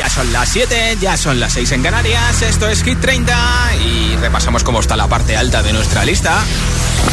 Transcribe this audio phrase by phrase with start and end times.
[0.00, 2.40] Ya son las 7, ya son las 6 en Canarias.
[2.40, 3.36] Esto es Hit 30
[3.84, 6.38] y repasamos cómo está la parte alta de nuestra lista.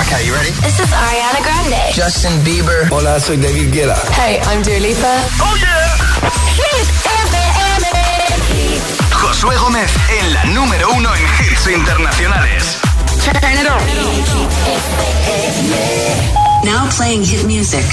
[0.05, 0.51] Okay, you ready?
[0.61, 1.75] This is Ariana Grande.
[1.93, 2.87] Justin Bieber.
[2.89, 4.01] Hola, soy David Guetta.
[4.13, 5.21] Hey, I'm Dua Lipa.
[5.41, 5.97] Oh yeah.
[6.55, 6.87] Hit
[7.27, 7.87] FM.
[9.11, 9.91] Josué Gómez
[10.21, 12.77] en la número uno en hits internacionales.
[13.21, 13.81] Turn it on.
[16.63, 17.83] Now playing hit music.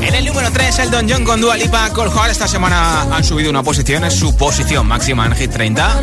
[0.00, 1.90] En el número 3, Elton John con Dua Lipa.
[2.30, 6.00] Esta semana han subido una posición, es su posición máxima en Hit 30.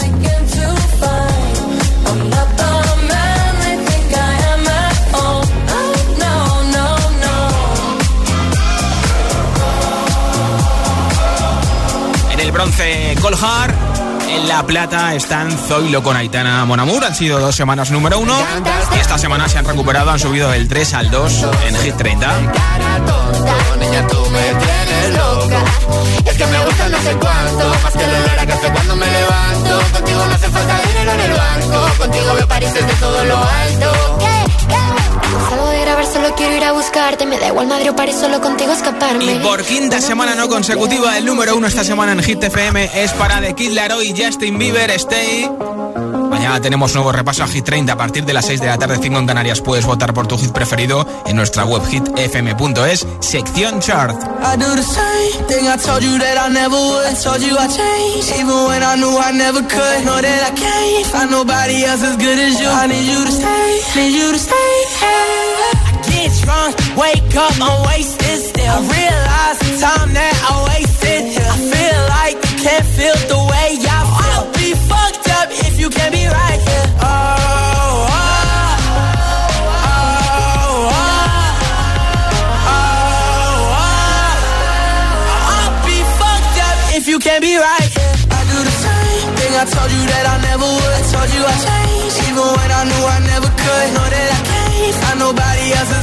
[12.31, 13.84] En el bronce, Cold Heart.
[14.35, 17.05] En la plata están Zoilo con Aitana Monamur.
[17.05, 18.37] Han sido dos semanas número uno.
[18.93, 22.39] Y esta semana se han recuperado, han subido del 3 al 2 en Hit 30.
[23.79, 25.63] Niña, tú me tienes loca.
[26.25, 27.69] Es que me gusta no sé cuánto.
[27.81, 29.79] Más que el olor a café cuando me levanto.
[29.93, 31.97] Contigo no hace falta dinero en el banco.
[31.97, 34.15] Contigo veo París desde todo lo alto.
[35.49, 37.25] Salgo de grabar, solo quiero ir a buscarte.
[37.25, 39.35] Me da igual Madrid o París, solo contigo escaparme.
[39.35, 43.11] Y por quinta semana no consecutiva, el número uno esta semana en Hit FM es
[43.13, 45.49] para The Kid Laroi y Justin Bieber, Stay.
[46.29, 48.97] Mañana tenemos nuevo repaso a Hit 30 a partir de las 6 de la tarde,
[49.01, 49.61] 5 en Canarias.
[49.61, 54.15] Puedes votar por tu hit preferido en nuestra web hitfm.es, sección chart.
[54.43, 57.05] I do the same thing I told you that I never would.
[57.05, 60.03] I told you I changed, even when I knew I never could.
[60.05, 62.67] Know that I can't find nobody else as good as you.
[62.67, 64.84] I need you to stay, need you to stay.
[65.01, 65.03] I
[66.07, 68.65] get drunk, wake up, I'm wasted still.
[68.65, 71.21] I realize the time that I wasted.
[71.35, 74.25] I feel like you can't feel the way I feel.
[74.25, 76.87] I'll be fucked up if you can't be right here.
[77.01, 77.05] Oh,
[78.09, 78.25] oh,
[79.85, 80.15] oh, oh,
[82.69, 82.85] oh,
[85.55, 87.07] oh.
[87.07, 87.91] You can't be right.
[88.33, 90.93] I do the same thing I told you that I never would.
[90.99, 91.84] I told you I changed,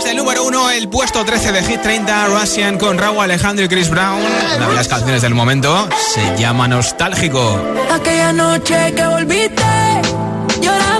[0.00, 3.68] Después del número uno, el puesto 13 de Hit 30, Russian con Raúl Alejandro y
[3.68, 4.18] Chris Brown.
[4.56, 7.60] Una de las canciones del momento se llama Nostálgico.
[7.92, 9.62] Aquella noche que volviste,
[10.62, 10.99] llorando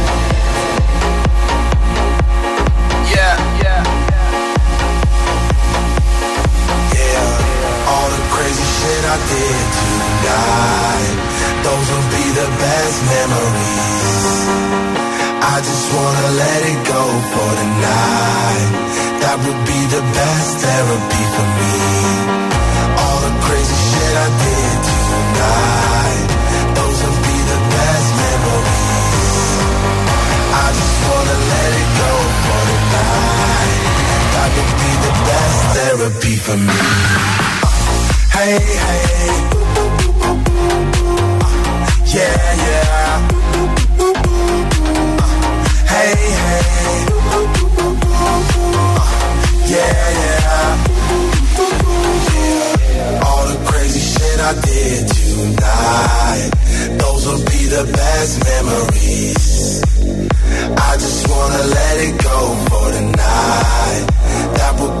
[38.51, 39.31] Hey, hey.
[42.15, 43.11] Yeah, yeah.
[45.87, 46.99] Hey, hey.
[49.71, 50.83] Yeah, yeah.
[53.25, 56.51] All the crazy shit I did tonight.
[56.99, 59.81] Those will be the best memories.
[60.77, 64.05] I just wanna let it go for tonight.
[64.57, 65.00] That would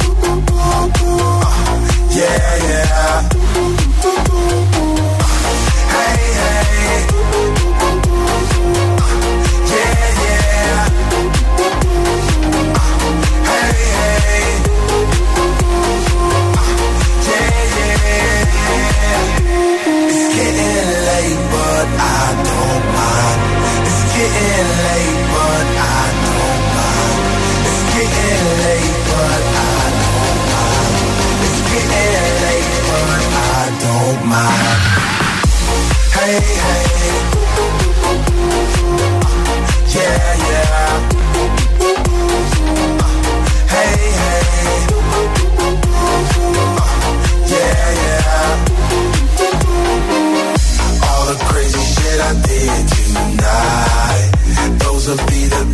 [2.21, 3.29] Yeah, yeah.
[5.93, 7.01] Hey, hey.
[9.71, 10.85] Yeah, yeah.
[13.49, 14.43] Hey, hey.
[17.27, 18.51] Yeah, yeah.
[20.11, 23.39] It's getting late, but I don't mind.
[23.89, 27.19] It's getting late, but I don't mind.
[27.65, 28.70] It's getting
[36.31, 36.43] Hey, hey.
[38.03, 38.15] Uh,
[39.95, 40.93] yeah, yeah.
[43.73, 44.79] Hey, hey.
[47.51, 48.63] Yeah, yeah.
[51.03, 54.31] All the crazy shit I did tonight.
[54.79, 55.70] Those will be the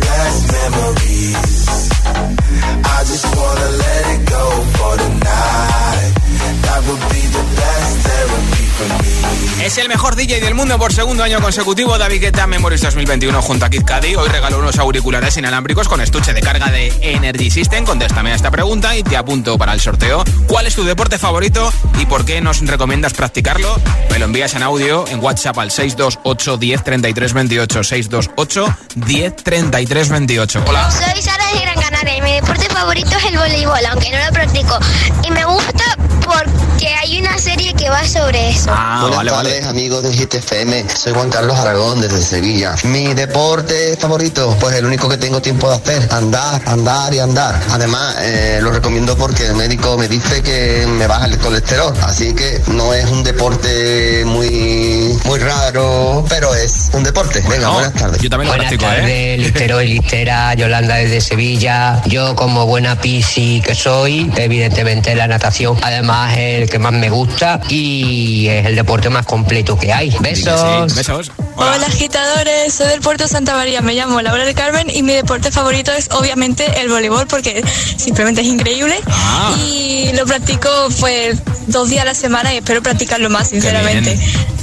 [10.18, 14.16] DJ del mundo por segundo año consecutivo, David Guetta Memories 2021 junto a Kid Cudi.
[14.16, 17.84] Hoy regalo unos auriculares inalámbricos con estuche de carga de Energy System.
[17.84, 20.24] Contéstame a esta pregunta y te apunto para el sorteo.
[20.48, 23.80] ¿Cuál es tu deporte favorito y por qué nos recomiendas practicarlo?
[24.10, 30.08] Me lo envías en audio en WhatsApp al 628 10 33 28 628 10 33
[30.08, 30.64] 28.
[30.66, 30.90] Hola.
[30.90, 34.32] Soy Sara de Gran Canaria y mi deporte favorito es el voleibol, aunque no lo
[34.32, 34.80] practico.
[35.22, 35.84] Y me gusta
[36.26, 38.70] porque hay una serie que va sobre eso.
[38.72, 39.68] Ah, Buenas vale, tardes, vale.
[39.68, 40.84] amigos de GTFM.
[40.94, 42.74] Soy Juan Carlos Aragón desde Sevilla.
[42.84, 47.60] Mi deporte favorito, pues el único que tengo tiempo de hacer, andar, andar y andar.
[47.70, 52.34] Además, eh, lo recomiendo porque el médico me dice que me baja el colesterol, así
[52.34, 57.40] que no es un deporte muy muy raro, pero es un deporte.
[57.48, 58.22] Venga, No, buenas tardes.
[58.22, 59.36] Yo también lo Buenas practico, ¿eh?
[59.38, 62.02] Listero y Listera, Yolanda desde Sevilla.
[62.06, 67.08] Yo como buena pisci que soy, evidentemente la natación, además es el que más me
[67.08, 70.10] gusta y es el deporte más completo que hay.
[70.10, 70.94] Sí, Besos.
[70.94, 71.32] Besos.
[71.56, 75.50] Hola agitadores, soy del puerto Santa María, me llamo Laura del Carmen y mi deporte
[75.50, 77.64] favorito es obviamente el voleibol porque
[77.96, 79.54] simplemente es increíble Ah.
[79.66, 80.68] y lo practico
[81.00, 84.18] pues dos días a la semana y espero practicarlo más sinceramente.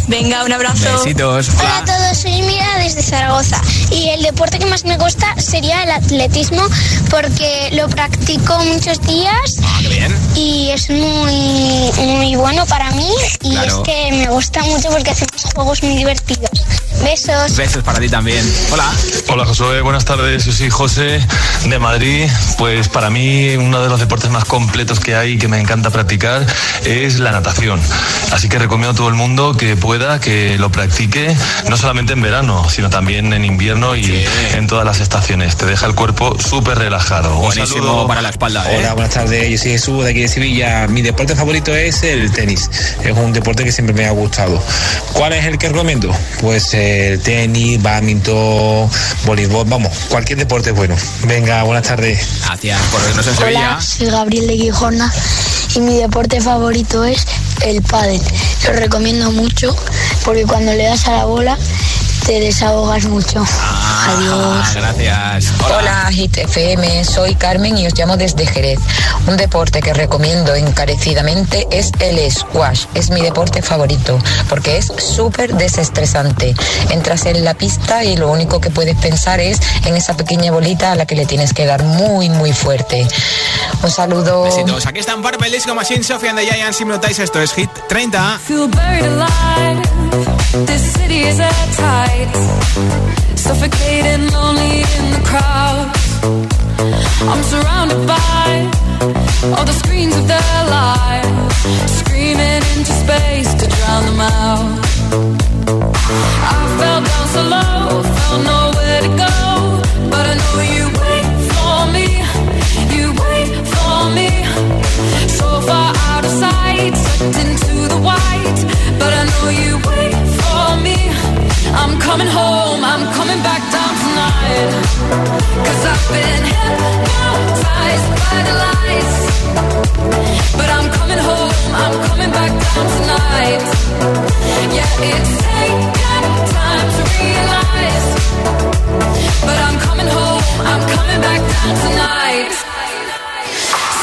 [0.07, 0.85] Venga, un abrazo.
[1.03, 1.49] Besitos.
[1.59, 3.59] Hola a todos, soy Mira desde Zaragoza
[3.89, 6.61] y el deporte que más me gusta sería el atletismo
[7.09, 10.15] porque lo practico muchos días Ah, qué bien.
[10.35, 13.09] y es muy, muy bueno para mí
[13.41, 13.67] y Claro.
[13.67, 16.49] es que me gusta mucho porque hacemos juegos muy divertidos.
[17.03, 17.55] Besos.
[17.55, 18.43] Besos para ti también.
[18.71, 18.89] Hola.
[19.29, 20.45] Hola Josué, buenas tardes.
[20.45, 21.19] Yo soy José
[21.67, 22.27] de Madrid.
[22.57, 25.89] Pues para mí uno de los deportes más completos que hay y que me encanta
[25.89, 26.45] practicar
[26.85, 27.79] es la natación.
[28.31, 31.35] Así que recomiendo a todo el mundo que pueda, que lo practique,
[31.69, 35.57] no solamente en verano, sino también en invierno y en todas las estaciones.
[35.57, 37.35] Te deja el cuerpo súper relajado.
[37.35, 38.07] Un Buenísimo saludo.
[38.07, 38.77] para la espalda, ¿eh?
[38.79, 39.49] Hola, buenas tardes.
[39.49, 40.87] Yo soy Jesús de aquí de Sevilla.
[40.87, 42.67] Mi deporte favorito es el tenis.
[43.03, 44.59] Es un deporte que siempre me ha gustado.
[45.13, 46.11] ¿Cuál es el que recomiendo?
[46.41, 48.89] Pues el tenis, badminton,
[49.25, 50.95] voleibol, vamos, cualquier deporte es bueno.
[51.27, 52.25] Venga, buenas tardes.
[52.43, 53.79] Gracias por vernos en Sevilla.
[53.79, 55.13] Soy Gabriel de Gijona
[55.75, 57.23] y mi deporte favorito es
[57.61, 58.21] el pádel.
[58.65, 59.75] Lo recomiendo mucho
[60.23, 61.55] porque cuando le das a la bola
[62.25, 63.43] te desahogas mucho.
[63.47, 64.73] Ah, Adiós.
[64.73, 65.53] Gracias.
[65.63, 68.79] Hola, Hit FM, soy Carmen y os llamo desde Jerez.
[69.27, 72.85] Un deporte que recomiendo encarecidamente es el squash.
[72.95, 74.17] Es mi deporte favorito
[74.49, 76.55] porque es súper desestresante.
[76.89, 80.91] Entras en la pista y lo único que puedes pensar es en esa pequeña bolita
[80.93, 83.07] a la que le tienes que dar muy, muy fuerte.
[83.83, 84.43] Un saludo.
[84.43, 84.85] Besitos.
[84.87, 86.77] Aquí están Purple Disco Machine, Sofía and the Giants.
[86.77, 88.39] Si me notáis, esto es Hit 30.
[88.39, 90.04] Feel buried alive.
[90.15, 92.31] This city is at tight.
[93.35, 95.91] Suffocating, lonely in the crowd.
[97.31, 98.47] I'm surrounded by
[99.57, 101.55] all the screens of their lives.
[101.99, 104.85] Screaming into space to drown them out.
[106.47, 109.35] I fell down so low, found nowhere to go.
[110.11, 112.07] But I know you wait for me.
[112.95, 114.29] You wait for me.
[115.27, 116.14] So far I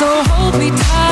[0.03, 1.12] So hold me tight.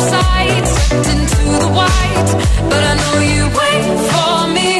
[0.00, 2.30] sight, sucked into the white.
[2.70, 4.79] But I know you wait for me.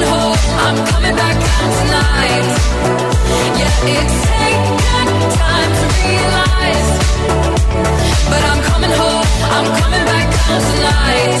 [0.00, 2.48] coming home, I'm coming back down tonight.
[3.58, 4.78] Yeah, it's taken
[5.36, 6.90] time to realize.
[8.30, 9.26] But I'm coming home,
[9.56, 11.40] I'm coming back down tonight.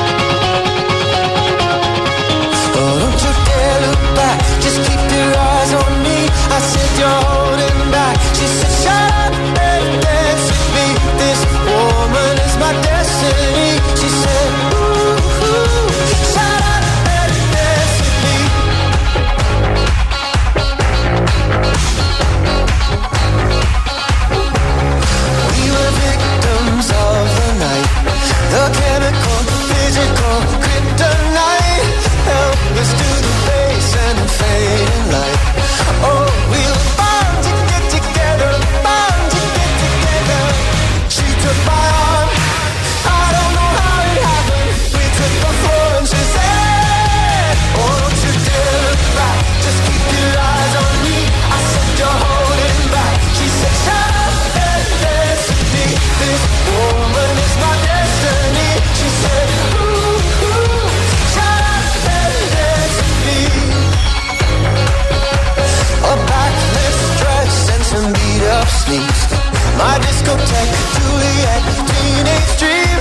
[69.81, 72.99] My discotheque, Juliet, teenage dream.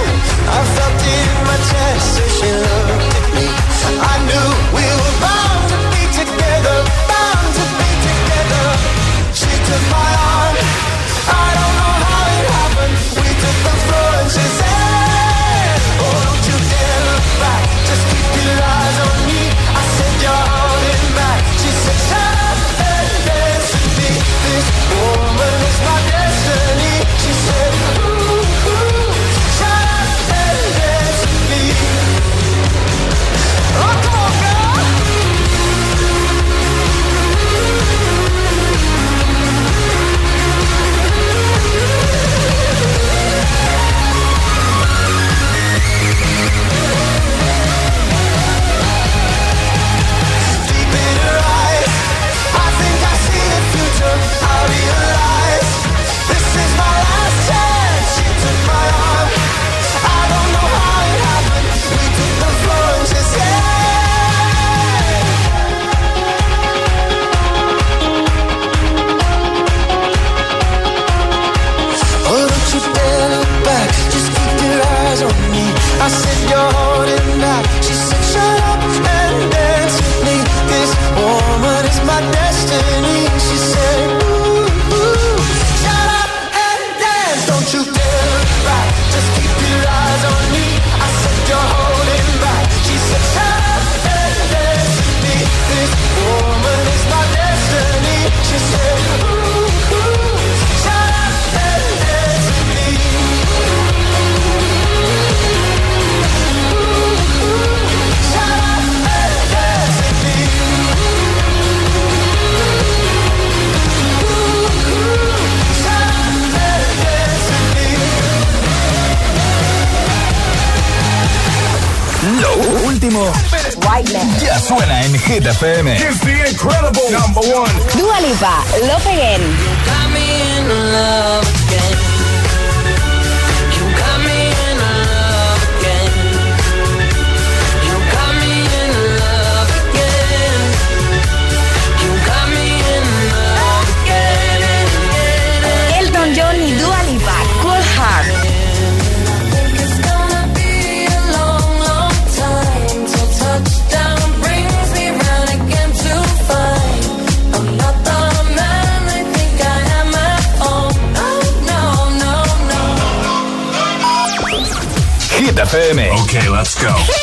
[0.49, 2.30] I felt it in my chest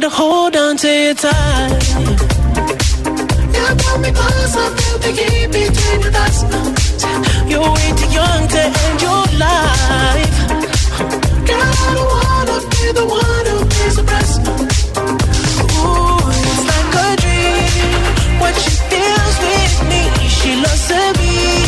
[0.00, 1.82] Me to hold on to your tight.
[3.54, 6.38] You pull me closer, feel the heat between your thighs.
[7.50, 10.36] You're way too young to end your life.
[11.48, 14.34] Girl, I don't wanna be the one who pays the price.
[15.78, 18.40] Ooh, it's like a dream.
[18.40, 20.02] What she feels with me,
[20.38, 21.59] she loves to be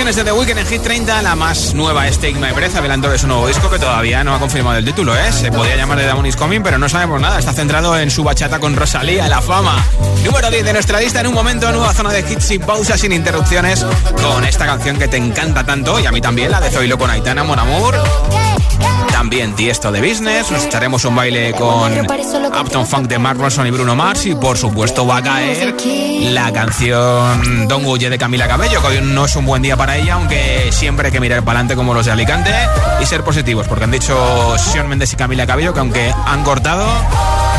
[0.00, 3.18] canciones de The Weeknd en Hit 30, la más nueva es Take My Breath, de
[3.18, 5.30] su nuevo disco que todavía no ha confirmado el título, ¿eh?
[5.30, 7.38] Se podía llamar The Down is Coming, pero no sabemos nada.
[7.38, 9.76] Está centrado en su bachata con Rosalía, la fama.
[10.24, 13.12] Número 10 de nuestra lista en un momento, nueva zona de hits sin pausas, sin
[13.12, 13.84] interrupciones,
[14.22, 17.10] con esta canción que te encanta tanto, y a mí también, la de Zoilo con
[17.10, 17.96] Aitana, Mon Amour.
[19.20, 21.92] También Tiesto de Business, nos echaremos un baile con
[22.58, 25.76] Upton Funk de Mark Ronson y Bruno Mars y por supuesto va a caer
[26.22, 29.98] la canción Don Huye de Camila Cabello, que hoy no es un buen día para
[29.98, 32.50] ella, aunque siempre hay que mirar para adelante como los de Alicante
[32.98, 36.86] y ser positivos, porque han dicho Sion Méndez y Camila Cabello que aunque han cortado,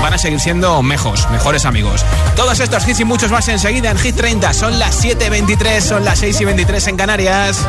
[0.02, 2.04] van a seguir siendo mejos, mejores amigos.
[2.36, 6.18] Todos estos hits y muchos más enseguida en Hit 30, son las 7.23, son las
[6.18, 7.68] 6 y 23 en Canarias.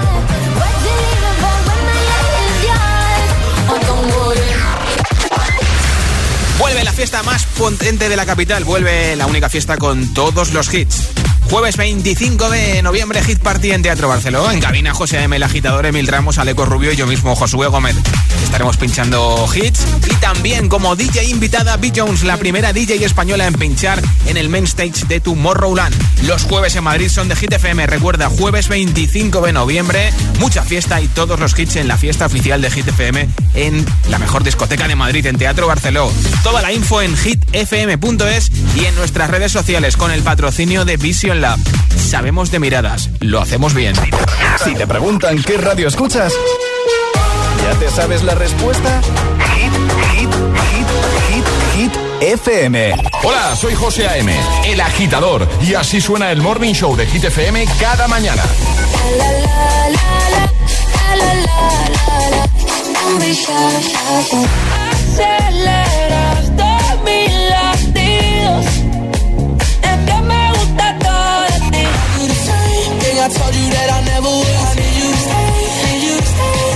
[7.03, 8.63] Fiesta más potente de la capital.
[8.63, 11.32] Vuelve la única fiesta con todos los hits.
[11.53, 14.51] Jueves 25 de noviembre, Hit Party en Teatro Barceló.
[14.51, 15.37] En cabina, José M.
[15.37, 17.95] el agitador, Emil Ramos, Aleco Rubio y yo mismo, Josué Gómez.
[18.43, 21.93] Estaremos pinchando hits y también como DJ invitada, B.
[21.95, 25.95] Jones, la primera DJ española en pinchar en el main stage de Tomorrowland.
[26.23, 27.87] Los jueves en Madrid son de Hit FM.
[27.87, 30.11] Recuerda, jueves 25 de noviembre,
[30.41, 34.19] mucha fiesta y todos los hits en la fiesta oficial de Hit FM en la
[34.19, 36.11] mejor discoteca de Madrid, en Teatro Barceló.
[36.43, 41.42] Toda la info en hitfm.es y en nuestras redes sociales con el patrocinio de Vision
[41.97, 43.95] Sabemos de miradas, lo hacemos bien.
[44.63, 46.33] Si te preguntan qué radio escuchas,
[47.65, 49.01] ¿ya te sabes la respuesta?
[49.57, 49.73] Hit,
[50.13, 50.31] hit,
[50.71, 50.87] hit,
[51.29, 52.95] hit, hit, FM.
[53.25, 54.33] Hola, soy José A.M.,
[54.67, 58.43] el agitador, y así suena el Morning Show de Hit FM cada mañana.
[73.43, 74.47] Told you that I never would.
[74.47, 75.49] I need you to stay,
[75.85, 76.73] need you to stay.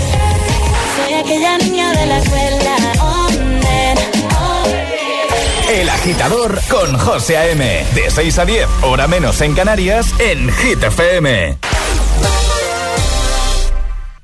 [0.97, 2.77] Soy aquella niña de la escuela.
[3.01, 3.29] Oh,
[3.63, 4.01] nena,
[4.41, 5.71] oh.
[5.71, 7.87] El agitador con José A.M.
[7.95, 11.59] De 6 a 10, hora menos en Canarias, en Hit FM.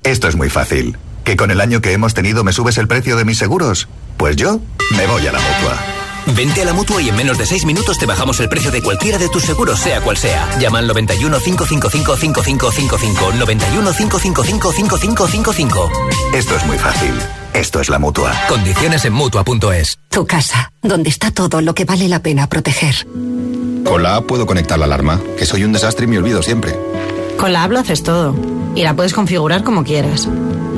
[0.03, 0.97] Esto es muy fácil.
[1.25, 3.89] ¿Que con el año que hemos tenido me subes el precio de mis seguros?
[4.17, 4.61] Pues yo
[4.97, 5.92] me voy a la mutua.
[6.27, 8.83] Vente a la mutua y en menos de 6 minutos te bajamos el precio de
[8.83, 10.59] cualquiera de tus seguros, sea cual sea.
[10.59, 13.33] Llama al 91 555 5555.
[13.39, 15.91] 91 555 5555.
[16.35, 17.15] Esto es muy fácil.
[17.55, 18.33] Esto es la mutua.
[18.49, 19.99] Condiciones en mutua.es.
[20.09, 23.07] Tu casa, donde está todo lo que vale la pena proteger.
[23.85, 26.79] Con la app puedo conectar la alarma, que soy un desastre y me olvido siempre.
[27.37, 28.35] Con la app lo haces todo.
[28.75, 30.29] Y la puedes configurar como quieras.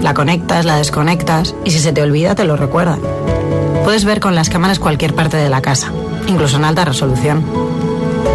[0.03, 2.99] La conectas, la desconectas y si se te olvida te lo recuerda.
[3.85, 5.93] Puedes ver con las cámaras cualquier parte de la casa,
[6.27, 7.45] incluso en alta resolución.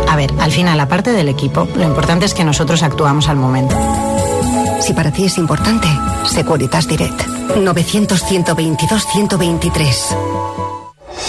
[0.08, 3.76] A ver, al final, aparte del equipo, lo importante es que nosotros actuamos al momento.
[4.80, 5.88] Si para ti es importante,
[6.26, 7.22] Securitas Direct.
[7.56, 10.16] 900-122-123.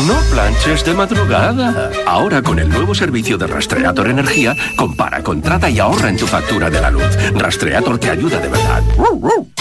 [0.06, 1.90] No planches de madrugada.
[2.06, 6.70] Ahora con el nuevo servicio de Rastreator Energía, compara, contrata y ahorra en tu factura
[6.70, 7.16] de la luz.
[7.34, 8.82] Rastreator te ayuda de verdad.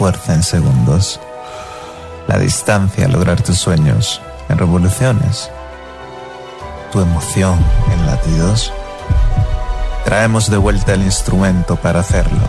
[0.00, 1.20] fuerza en segundos?
[2.26, 5.50] La distancia a lograr tus sueños en revoluciones.
[6.90, 7.58] Tu emoción
[7.92, 8.72] en latidos.
[10.06, 12.46] Traemos de vuelta el instrumento para hacerlo.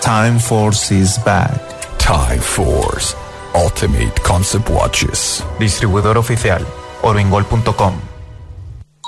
[0.00, 1.60] Time Force is back.
[1.98, 3.14] Time Force.
[3.52, 5.44] Ultimate Concept Watches.
[5.58, 6.66] Distribuidor oficial.
[7.02, 7.92] Oringol.com.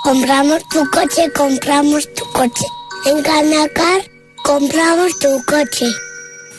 [0.03, 2.67] Compramos tu coche, compramos tu coche.
[3.07, 4.01] En Canacar,
[4.43, 5.87] compramos tu coche.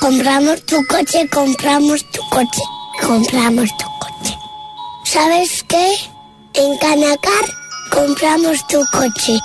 [0.05, 2.61] Compramos tu coche, compramos tu coche.
[3.01, 4.37] Compramos tu coche.
[5.07, 5.95] ¿Sabes qué?
[6.53, 7.47] En Canacar,
[7.91, 9.39] compramos tu coche.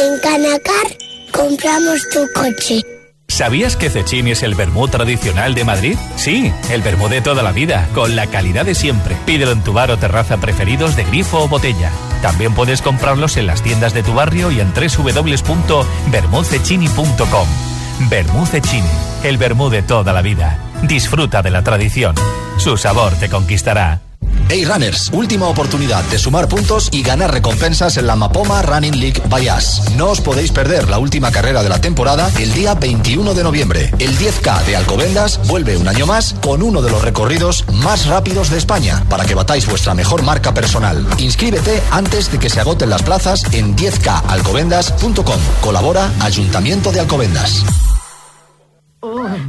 [0.00, 0.88] En Canacar,
[1.30, 2.82] compramos tu coche.
[3.28, 5.96] ¿Sabías que Cecchini es el vermú tradicional de Madrid?
[6.16, 9.16] Sí, el vermú de toda la vida, con la calidad de siempre.
[9.24, 11.92] Pídelo en tu bar o terraza preferidos de grifo o botella.
[12.22, 17.71] También puedes comprarlos en las tiendas de tu barrio y en www.vermucecchini.com.
[18.08, 18.88] Vermú Cecchini,
[19.24, 20.58] el vermú de toda la vida.
[20.82, 22.14] Disfruta de la tradición.
[22.58, 24.11] Su sabor te conquistará.
[24.48, 29.22] Hey Runners, última oportunidad de sumar puntos y ganar recompensas en la Mapoma Running League
[29.28, 29.82] Bayas.
[29.96, 33.90] No os podéis perder la última carrera de la temporada el día 21 de noviembre.
[33.98, 38.50] El 10K de Alcobendas vuelve un año más con uno de los recorridos más rápidos
[38.50, 41.06] de España para que batáis vuestra mejor marca personal.
[41.18, 45.40] Inscríbete antes de que se agoten las plazas en 10kalcobendas.com.
[45.60, 47.64] Colabora Ayuntamiento de Alcobendas.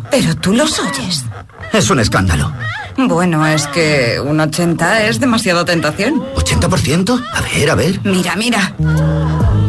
[0.10, 1.26] Pero tú los oyes.
[1.72, 2.52] Es un escándalo.
[2.98, 6.24] Bueno, es que un 80 es demasiada tentación.
[6.36, 7.24] ¿80%?
[7.34, 8.00] A ver, a ver.
[8.04, 8.76] Mira, mira.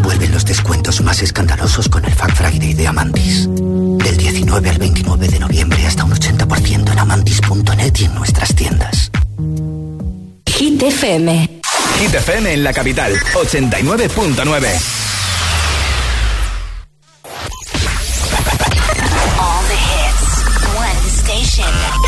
[0.03, 3.49] Vuelven los descuentos más escandalosos con el Fact Friday de Amantis.
[3.49, 9.11] Del 19 al 29 de noviembre hasta un 80% en amantis.net y en nuestras tiendas.
[10.47, 11.61] Hit FM.
[11.99, 15.14] Hit FM en la capital, 89.9.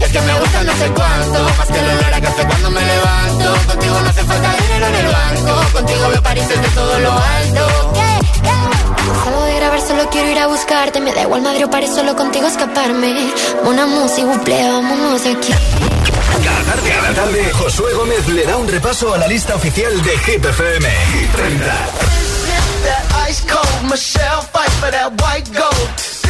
[0.00, 2.80] Es que me gusta no sé cuánto, más que el olor a café cuando me
[2.84, 3.66] levanto.
[3.66, 7.92] Contigo no hace falta dinero en el banco, contigo veo París desde todo lo alto.
[9.24, 11.00] Salgo de grabar, solo quiero ir a buscarte.
[11.00, 13.32] Me da igual Madrid o París, solo contigo escaparme.
[13.64, 15.52] Una música, buple, vámonos de aquí.
[16.44, 20.18] Cada tarde, cada tarde, Josué Gómez le da un repaso a la lista oficial de
[20.18, 20.88] Hit FM.
[21.12, 21.74] Hit 30.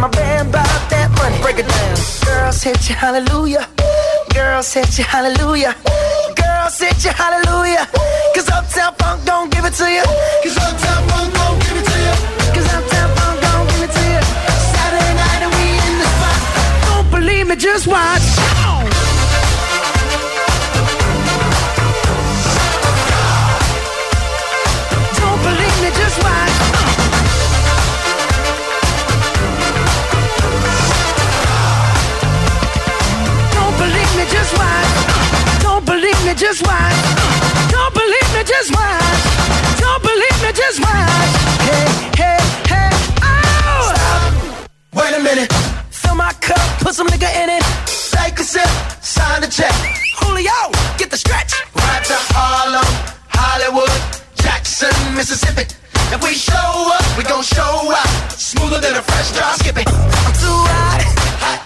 [0.00, 1.38] My band bought that money.
[1.42, 1.96] Break it down.
[2.24, 3.66] Girls hit you, hallelujah.
[4.34, 5.74] Girls hit you, hallelujah
[6.68, 7.88] Girls hit you hallelujah.
[8.34, 10.04] Cause Uptown Funk don't give it to you.
[10.44, 12.14] Cause Uptown Funk don't give it to you.
[12.54, 14.20] Cause Uptown Funk don't give it to you.
[14.74, 16.40] Saturday night and we in the spot.
[16.88, 18.97] Don't believe me, just watch.
[36.38, 36.94] Just watch.
[37.74, 39.22] Don't believe me, just watch.
[39.82, 41.32] Don't believe me, just watch.
[41.66, 42.38] Hey, hey,
[42.70, 42.90] hey,
[43.26, 43.90] oh!
[43.90, 44.70] Stop.
[44.94, 45.52] Wait a minute.
[45.90, 47.64] Fill my cup, put some nigga in it.
[48.14, 48.70] Take a sip,
[49.02, 49.74] sign the check.
[50.20, 51.54] Julio, get the stretch.
[51.74, 52.86] Right to Harlem,
[53.34, 53.90] Hollywood,
[54.36, 55.66] Jackson, Mississippi.
[56.14, 58.30] If we show up, we gon' show out.
[58.30, 59.58] Smoother than a fresh drop.
[59.58, 59.88] Skip it.
[59.88, 61.02] I'm too hot.
[61.42, 61.60] hot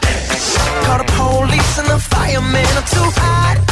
[0.86, 3.71] Call the police and the firemen I'm too hot.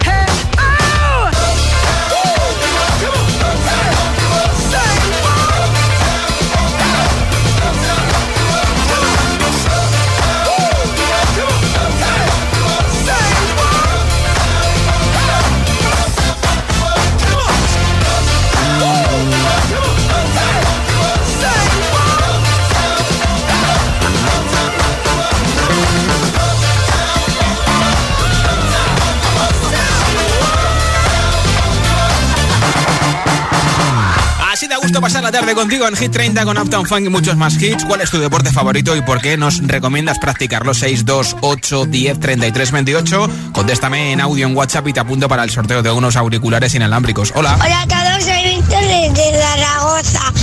[34.91, 37.85] gusto pasar la tarde contigo en Hit 30 con Uptown Funk y muchos más hits.
[37.85, 40.73] ¿Cuál es tu deporte favorito y por qué nos recomiendas practicarlo?
[40.73, 43.29] 628 10 33 28.
[43.53, 47.31] Contéstame en audio en WhatsApp y te apunto para el sorteo de unos auriculares inalámbricos.
[47.35, 47.57] Hola.
[47.63, 50.33] Hola todos, soy Víctor desde Zaragoza.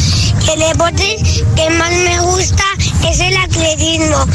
[0.50, 1.16] El deporte
[1.54, 2.64] que más me gusta
[3.06, 4.26] es el atletismo,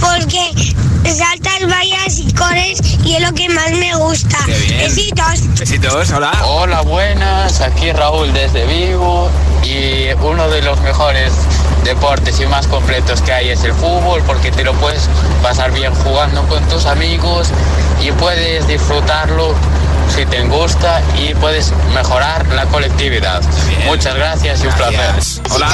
[0.00, 0.74] porque
[1.14, 4.38] saltas vallas y corres y es lo que más me gusta.
[4.46, 4.78] Qué bien.
[4.78, 5.58] Besitos.
[5.58, 6.32] Besitos, hola.
[6.46, 7.60] Hola, buenas.
[7.60, 9.28] Aquí Raúl desde Vigo
[9.64, 11.32] y uno de los mejores
[11.84, 15.08] deportes y más completos que hay es el fútbol porque te lo puedes
[15.42, 17.48] pasar bien jugando con tus amigos
[18.00, 19.54] y puedes disfrutarlo
[20.14, 23.40] si te gusta y puedes mejorar la colectividad.
[23.86, 25.42] Muchas gracias y un placer.
[25.54, 25.68] Hola.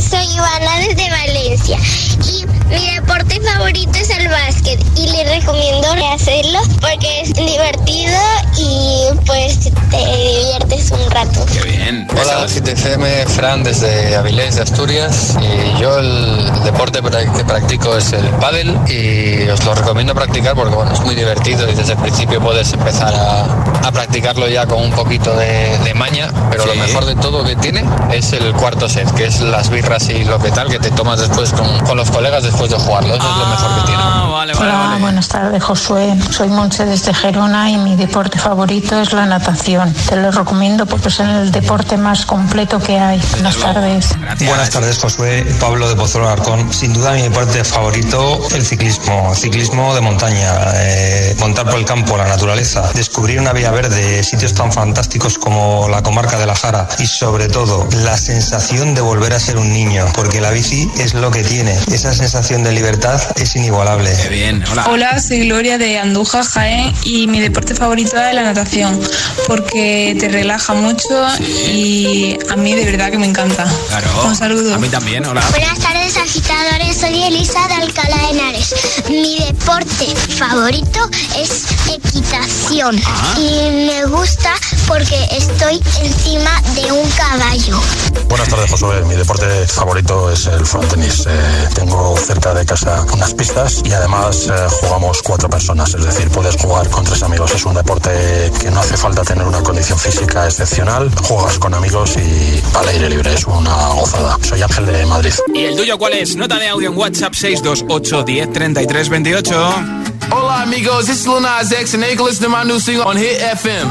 [0.00, 1.78] Soy Ivana desde Valencia
[2.24, 8.16] y mi deporte favorito es el básquet y le recomiendo hacerlo porque es divertido
[8.56, 11.44] y pues te diviertes un rato.
[11.52, 12.06] Qué bien.
[12.12, 15.36] Hola, GTFM, Fran desde Avilés de Asturias.
[15.40, 17.00] Y yo el deporte
[17.36, 21.68] que practico es el pádel y os lo recomiendo practicar porque bueno, es muy divertido
[21.68, 23.42] y desde el principio puedes empezar a,
[23.86, 27.56] a practicarlo ya con un poquito de, de maña, pero lo mejor de todo que
[27.56, 30.90] tiene es el cuarto set, que es las birras y lo que tal que te
[30.90, 33.14] tomas después con, con los colegas después de jugarlo.
[33.14, 34.02] Eso es lo mejor que tiene.
[34.02, 35.00] Ah, vale, vale, Hola, vale.
[35.00, 36.14] buenas tardes, Josué.
[36.30, 39.92] Soy Monse desde Gerona y mi deporte favorito es la natación.
[40.08, 43.20] Te lo recomiendo porque es el deporte más completo que hay.
[43.32, 44.16] Buenas tardes.
[44.46, 45.44] Buenas tardes, Josué.
[45.60, 46.72] Pablo de Pozuelo Arcón.
[46.72, 49.34] Sin duda, mi deporte favorito, el ciclismo.
[49.34, 54.54] Ciclismo de montaña, eh, montar por el campo, la naturaleza, descubrir una vía verde, sitios
[54.54, 59.32] tan fantásticos como la comarca de la Jara y, sobre todo, la sensación de volver
[59.32, 61.76] a ser un niño, porque la bici es lo que tiene.
[61.90, 64.14] Esa sensación de libertad es inigualable.
[64.22, 64.84] Qué bien, hola.
[64.90, 69.00] Hola, soy Gloria de Andújar, Jaén y mi deporte favorito es la natación
[69.46, 73.64] porque te relaja mucho y a mí de verdad que me encanta.
[73.88, 74.08] Claro.
[74.26, 74.74] Un saludo.
[74.74, 75.42] A mí también, hola.
[75.52, 78.74] Buenas tardes agitadores, soy Elisa de Alcalá de Henares.
[79.08, 81.00] Mi deporte favorito
[81.38, 83.00] es equitación
[83.38, 84.52] y me gusta
[84.86, 87.80] porque estoy encima de un caballo.
[88.28, 89.02] Buenas tardes, Josué.
[89.04, 91.24] Mi deporte favorito es el frontenis.
[91.26, 96.28] Eh, tengo cerca de casa unas pistas y además eh, jugamos cuatro personas, es decir,
[96.30, 97.52] puedes jugar con tres amigos.
[97.52, 98.10] Es un deporte
[98.60, 101.10] que no hace falta tener una condición física excepcional.
[101.22, 104.36] Juegas con amigos y al aire libre es una gozada.
[104.42, 105.32] Soy Ángel de Madrid.
[105.54, 106.34] ¿Y el tuyo cuál es?
[106.34, 109.74] Nota de audio en WhatsApp 628 10 33 28.
[110.32, 113.06] Hola amigos, this is Lil Nas X and they can listen to my new single
[113.06, 113.86] on Hit FM.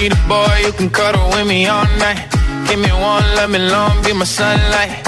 [0.00, 2.28] Need a boy who can cuddle with me all night.
[2.68, 5.07] Give me one, let me long, be my sunlight.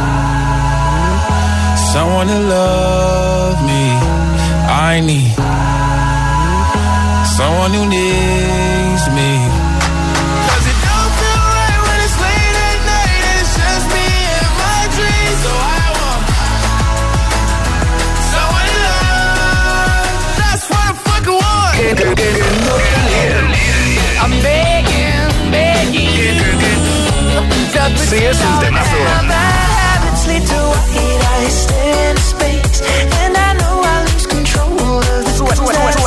[2.21, 3.83] someone to love me.
[4.69, 5.33] I need
[7.25, 9.31] someone who needs me.
[10.47, 13.23] Cause it don't feel right when it's late at night.
[13.37, 14.07] It's just me
[14.37, 15.39] and my dreams.
[15.45, 16.23] So I want
[18.33, 20.05] someone to love.
[20.41, 21.73] That's what I fucking want.
[24.23, 26.31] I'm begging, begging you.
[28.09, 28.37] Si es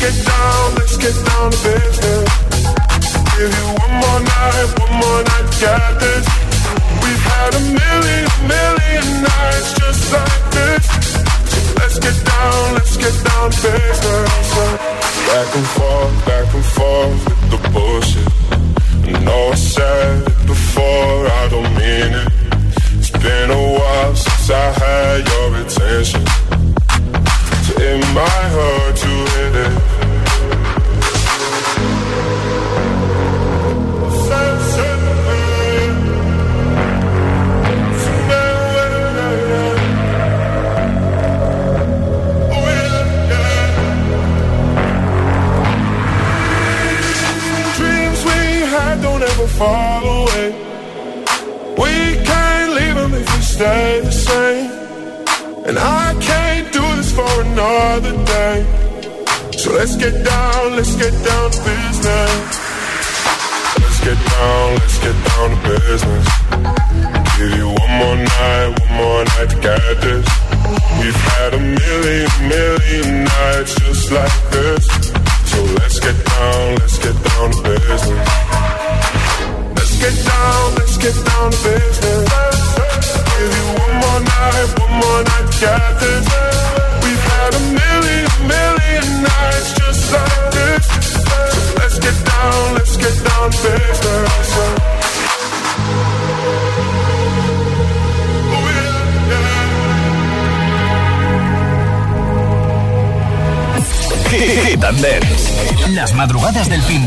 [0.00, 2.28] Get down, let's get down to business.
[3.36, 6.49] Give you one more night, one more night get this.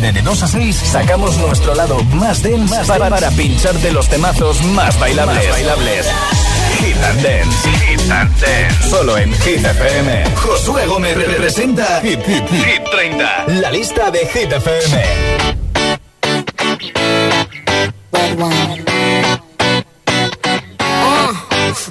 [0.04, 4.62] De, de 2 a 6 sacamos nuestro lado más dense para, para pincharte los temazos
[4.66, 5.50] más bailables.
[5.50, 6.08] bailables.
[6.80, 7.70] Hit and Dance.
[7.88, 8.90] Hit and Dance.
[8.90, 10.26] Solo en Hit FM.
[10.36, 13.46] Josué Gómez representa Hit, Hit, Hit 30.
[13.62, 15.04] La lista de Hit FM.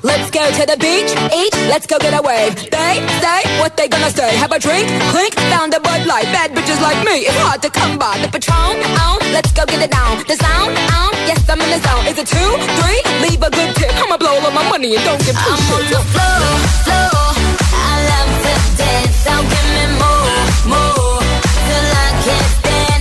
[0.03, 2.55] Let's go to the beach, eat, Let's go get a wave.
[2.71, 4.37] They say what they gonna say.
[4.37, 6.25] Have a drink, clink, found a Bud Light.
[6.35, 8.19] Bad bitches like me, it's hard to come by.
[8.19, 9.23] The Patron, out.
[9.33, 10.23] let's go get it down.
[10.27, 11.15] The sound, out.
[11.29, 12.07] yes, I'm in the zone.
[12.07, 12.51] Is it two,
[12.81, 13.01] three?
[13.25, 13.93] Leave a good tip.
[14.03, 16.55] I'ma blow all my money and don't give two I'm on the floor,
[16.85, 17.27] floor.
[17.73, 19.25] I love to dance.
[19.25, 22.92] Don't give me more, more till I can't stand.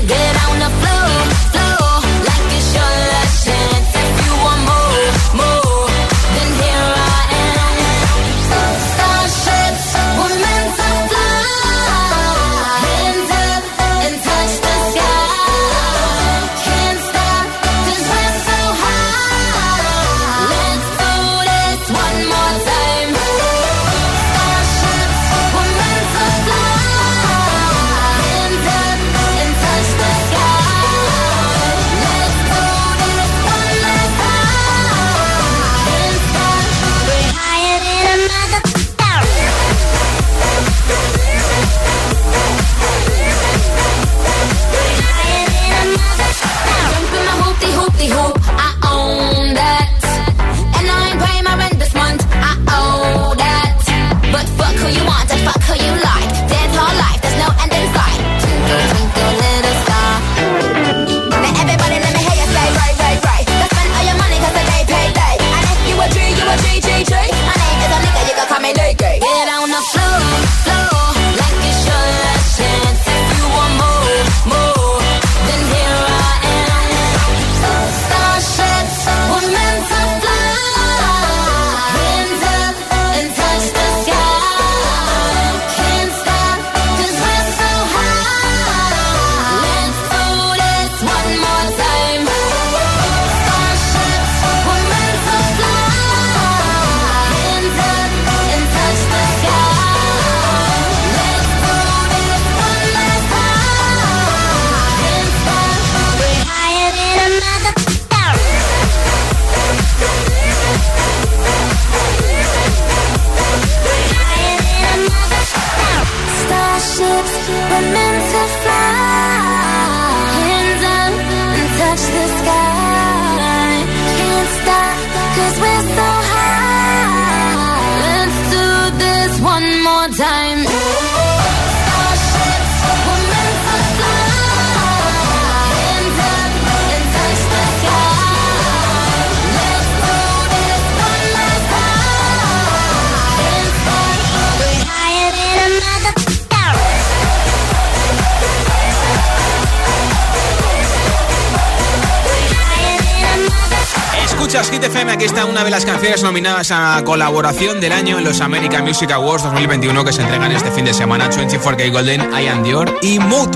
[155.21, 159.11] aquí está una de las canciones nominadas a colaboración del año en los American Music
[159.11, 161.29] Awards 2021 que se entregan este fin de semana.
[161.29, 163.55] 24K Golden, I Am Dior y Mood.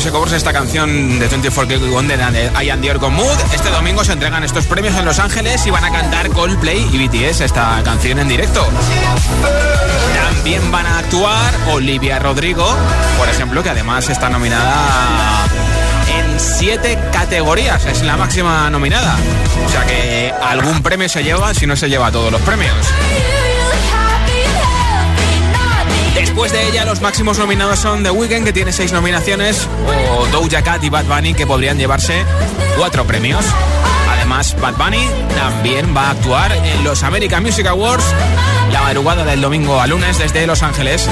[0.00, 3.36] Music Awards esta canción de 24 K Wonder de Ian Dior Mood.
[3.52, 7.06] Este domingo se entregan estos premios en Los Ángeles y van a cantar Coldplay y
[7.06, 8.66] BTS esta canción en directo.
[10.14, 12.66] También van a actuar Olivia Rodrigo,
[13.18, 15.44] por ejemplo, que además está nominada
[16.18, 17.84] en siete categorías.
[17.84, 19.18] Es la máxima nominada.
[19.66, 22.74] O sea que algún premio se lleva si no se lleva todos los premios.
[26.42, 29.68] Después de ella, los máximos nominados son The Weeknd, que tiene seis nominaciones,
[30.10, 32.24] o Doja Cat y Bad Bunny, que podrían llevarse
[32.78, 33.44] cuatro premios.
[34.10, 38.06] Además, Bad Bunny también va a actuar en los American Music Awards
[38.72, 41.06] la madrugada del domingo a lunes desde Los Ángeles.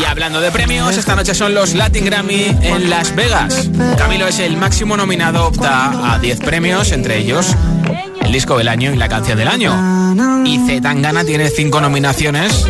[0.00, 3.68] Y hablando de premios, esta noche son los Latin Grammy en Las Vegas.
[3.98, 7.54] Camilo es el máximo nominado, opta a 10 premios, entre ellos
[8.26, 9.72] el disco del año y la canción del año.
[10.44, 12.66] Y Z Tangana tiene 5 nominaciones.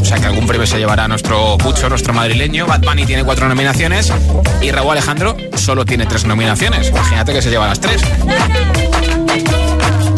[0.00, 2.66] O sea que algún premio se llevará nuestro Pucho, nuestro madrileño.
[2.66, 4.12] Bad Bunny tiene 4 nominaciones.
[4.60, 6.88] Y Raúl Alejandro solo tiene 3 nominaciones.
[6.88, 8.02] Imagínate que se lleva las 3.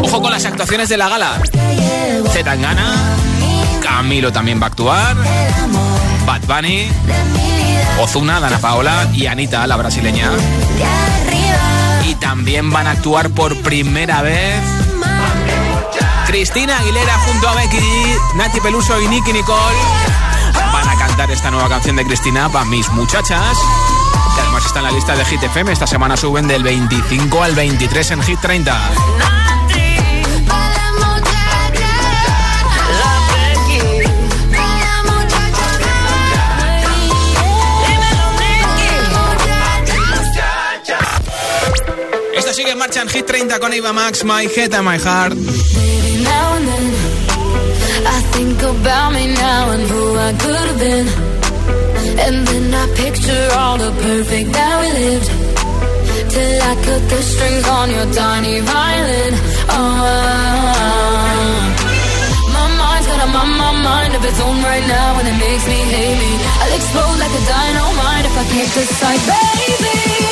[0.01, 1.43] Ojo con las actuaciones de la gala.
[2.31, 3.17] Z Tangana.
[3.83, 5.17] Camilo también va a actuar.
[6.25, 6.87] Bad Bunny,
[8.01, 10.31] Ozuna, Dana Paola y Anita, la brasileña.
[12.13, 14.61] Y también van a actuar por primera vez
[16.27, 17.79] Cristina Aguilera junto a Becky,
[18.37, 19.79] Nati Peluso y Nicky Nicole.
[20.73, 23.57] Van a cantar esta nueva canción de Cristina para mis muchachas.
[24.35, 25.73] Que además está en la lista de Hit FM.
[25.73, 28.91] Esta semana suben del 25 al 23 en Hit 30.
[43.03, 45.33] En Hit 30 con Eva Max, My Head and My Heart.
[45.33, 45.43] and
[46.69, 46.87] then,
[48.07, 51.07] I think about me now and who I could have been.
[52.25, 55.31] And then I picture all the perfect that we lived.
[56.33, 59.35] Till I cut the strings on your tiny violin.
[59.69, 60.09] Oh,
[63.13, 66.33] a my, my mind of its own right now, and it makes me hate me.
[66.63, 70.32] I'll explode like a dynamite if I can't decide, baby.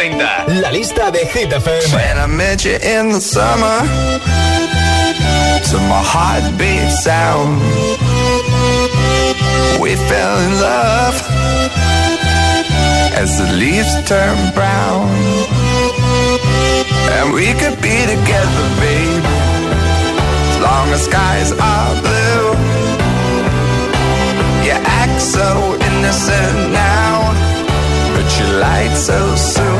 [0.00, 0.60] 30.
[0.62, 2.40] La lista de Hit FM.
[2.82, 3.78] in the summer
[5.68, 7.60] to my heartbeat sound.
[9.78, 11.16] We fell in love
[13.22, 15.04] as the leaves turn brown.
[17.16, 19.24] And we could be together, babe,
[20.50, 22.44] as long as skies are blue.
[24.64, 27.34] You act so innocent now,
[28.14, 29.79] but you lied so soon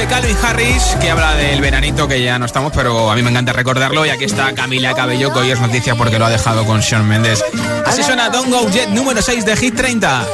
[0.00, 3.28] De Calvin Harris que habla del veranito que ya no estamos, pero a mí me
[3.30, 4.06] encanta recordarlo.
[4.06, 7.06] Y aquí está Camila Cabello, que hoy es noticia porque lo ha dejado con Sean
[7.06, 7.44] Mendes.
[7.84, 10.26] Así suena Don't Go Jet número 6 de Hit 30.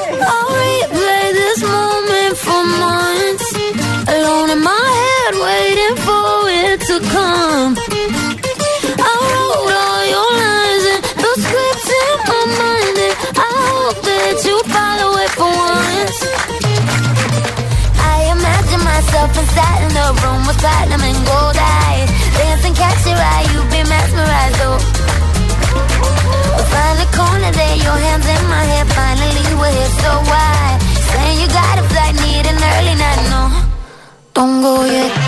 [19.38, 22.08] Inside in the room with platinum and gold eyes.
[22.38, 24.78] Dancing, catch your eye, you be mesmerized, oh.
[26.72, 28.86] Find a corner there, your hands in my hair.
[28.86, 30.78] Finally, we're here, so why?
[31.10, 33.42] Saying you got a flight, need an early night, no.
[34.34, 35.25] Don't go yet.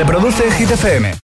[0.00, 1.12] Reproduce Hit FM.